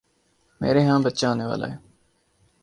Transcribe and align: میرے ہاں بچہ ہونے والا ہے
میرے 0.61 0.81
ہاں 0.87 0.99
بچہ 1.05 1.25
ہونے 1.27 1.45
والا 1.45 1.67
ہے 1.71 1.77